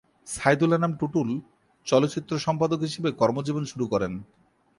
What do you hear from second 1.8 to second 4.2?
চলচ্চিত্র সম্পাদক হিসেবে কর্মজীবন শুরু করেন।